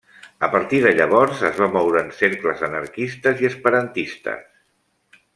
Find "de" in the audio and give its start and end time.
0.85-0.93